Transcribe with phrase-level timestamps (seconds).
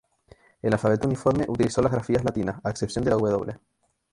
[0.63, 3.53] El alfabeto uniforme utilizó las grafías latinas, a excepción de la "w".